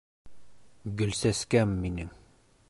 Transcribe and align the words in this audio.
—Гөлсәскәм 1.01 1.77
минең! 1.85 2.11